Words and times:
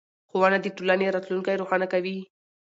ښوونه 0.29 0.57
د 0.61 0.67
ټولنې 0.77 1.07
راتلونکی 1.15 1.59
روښانه 1.61 1.87
کوي 1.93 2.17